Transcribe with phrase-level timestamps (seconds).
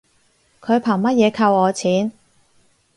[0.59, 2.11] 佢憑乜嘢扣我錢